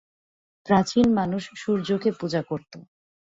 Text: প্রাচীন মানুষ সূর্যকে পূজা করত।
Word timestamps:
প্রাচীন 0.65 1.05
মানুষ 1.13 1.43
সূর্যকে 1.55 2.09
পূজা 2.11 2.41
করত। 2.43 2.73